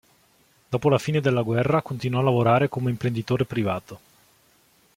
[0.67, 3.99] Dopo la fine della guerra continuò a lavorare come imprenditore privato.